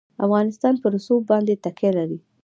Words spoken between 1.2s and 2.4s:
باندې تکیه لري.